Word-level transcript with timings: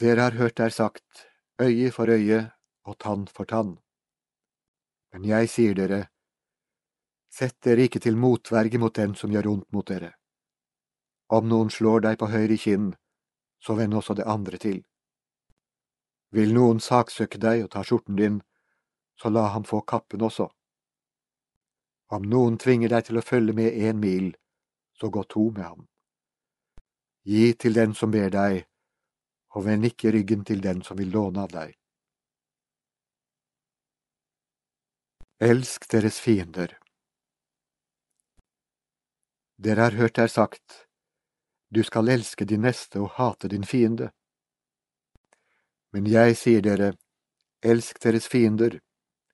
Dere 0.00 0.20
har 0.20 0.30
hørt 0.30 0.56
der 0.56 0.68
sagt, 0.68 1.26
øye 1.60 1.90
for 1.92 2.08
øye 2.08 2.50
og 2.84 2.98
tann 2.98 3.26
for 3.26 3.44
tann. 3.44 3.78
Men 5.12 5.24
jeg 5.24 5.48
sier 5.48 5.74
dere, 5.74 6.06
sett 7.28 7.58
dere 7.64 7.84
ikke 7.84 8.00
til 8.00 8.16
motverge 8.16 8.78
mot 8.78 8.96
den 8.96 9.12
som 9.14 9.30
gjør 9.30 9.50
ondt 9.50 9.72
mot 9.72 9.88
dere. 9.88 10.14
Om 11.28 11.48
noen 11.48 11.70
slår 11.70 12.00
deg 12.06 12.16
på 12.18 12.30
høyre 12.32 12.56
kinn, 12.56 12.94
så 13.60 13.76
vend 13.76 13.94
også 13.94 14.16
det 14.16 14.24
andre 14.24 14.58
til. 14.58 14.78
Vil 16.32 16.54
noen 16.54 16.80
saksøke 16.80 17.38
deg 17.38 17.66
og 17.66 17.70
ta 17.74 17.84
skjorten 17.84 18.16
din, 18.16 18.40
så 19.20 19.28
la 19.28 19.50
ham 19.52 19.68
få 19.68 19.82
kappen 19.84 20.24
også. 20.24 20.48
Om 22.08 22.24
noen 22.24 22.56
tvinger 22.58 22.88
deg 22.88 23.04
til 23.10 23.20
å 23.20 23.26
følge 23.26 23.52
med 23.52 23.76
en 23.84 24.00
mil, 24.00 24.32
så 24.96 25.12
gå 25.12 25.28
to 25.28 25.50
med 25.50 25.64
ham. 25.64 25.86
Gi 27.28 27.52
til 27.52 27.76
den 27.76 27.92
som 27.94 28.10
ber 28.10 28.32
deg, 28.32 28.64
og 29.54 29.64
vend 29.66 29.86
ikke 29.88 30.12
ryggen 30.14 30.44
til 30.46 30.62
den 30.62 30.82
som 30.86 30.98
vil 30.98 31.10
låne 31.10 31.42
av 31.42 31.54
deg. 31.54 31.74
Elsk 35.40 35.88
deres 35.90 36.20
fiender. 36.20 36.76
Dere 39.56 39.88
har 39.88 39.96
hørt 39.96 40.16
der 40.16 40.28
sagt, 40.28 40.86
du 41.70 41.82
skal 41.84 42.08
elske 42.08 42.44
din 42.44 42.62
neste 42.66 43.00
og 43.00 43.14
hate 43.16 43.48
din 43.48 43.64
fiende. 43.64 44.10
Men 45.92 46.06
jeg 46.06 46.36
sier 46.38 46.62
dere, 46.62 46.92
elsk 47.62 48.00
deres 48.02 48.28
fiender, 48.28 48.78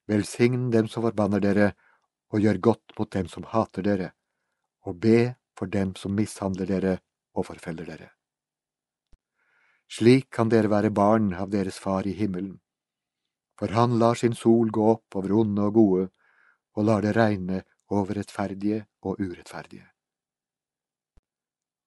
velsign 0.06 0.70
dem 0.70 0.88
som 0.88 1.04
forbanner 1.06 1.42
dere, 1.42 1.72
og 2.32 2.42
gjør 2.42 2.58
godt 2.58 2.98
mot 2.98 3.12
dem 3.12 3.28
som 3.28 3.46
hater 3.52 3.86
dere, 3.86 4.10
og 4.86 5.00
be 5.00 5.36
for 5.58 5.66
dem 5.66 5.94
som 5.96 6.14
mishandler 6.14 6.66
dere 6.66 6.98
og 7.34 7.46
forfølger 7.46 7.86
dere. 7.86 8.15
Slik 9.96 10.26
kan 10.30 10.50
dere 10.52 10.68
være 10.68 10.90
barn 10.92 11.30
av 11.32 11.48
deres 11.48 11.78
far 11.80 12.04
i 12.04 12.12
himmelen, 12.12 12.58
for 13.56 13.72
han 13.72 13.94
lar 14.00 14.18
sin 14.20 14.34
sol 14.36 14.68
gå 14.68 14.88
opp 14.92 15.16
over 15.16 15.32
onde 15.32 15.68
og 15.70 15.76
gode, 15.78 16.02
og 16.76 16.84
lar 16.84 17.04
det 17.06 17.14
regne 17.16 17.62
over 17.88 18.18
rettferdige 18.18 18.82
og 19.08 19.22
urettferdige. 19.22 19.86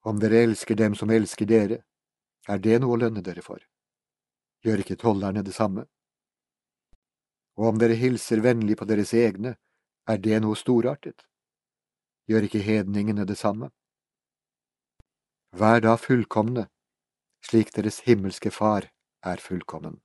Om 0.09 0.21
dere 0.23 0.41
elsker 0.47 0.79
dem 0.79 0.95
som 0.95 1.11
elsker 1.13 1.45
dere, 1.45 1.83
er 2.49 2.63
det 2.63 2.79
noe 2.81 2.95
å 2.95 3.01
lønne 3.03 3.21
dere 3.21 3.43
for. 3.45 3.61
Gjør 4.65 4.81
ikke 4.81 4.97
tollerne 5.03 5.43
det 5.45 5.53
samme? 5.53 5.85
Og 7.61 7.67
om 7.69 7.77
dere 7.77 7.99
hilser 7.99 8.41
vennlig 8.41 8.79
på 8.79 8.89
deres 8.89 9.13
egne, 9.13 9.53
er 10.09 10.17
det 10.17 10.41
noe 10.41 10.57
storartet? 10.57 11.27
Gjør 12.25 12.49
ikke 12.49 12.65
hedningene 12.65 13.27
det 13.29 13.37
samme? 13.37 13.69
Vær 15.53 15.85
da 15.85 15.93
fullkomne, 15.99 16.65
slik 17.45 17.75
deres 17.75 17.99
himmelske 17.99 18.51
Far 18.51 18.89
er 19.23 19.41
fullkommen. 19.43 20.01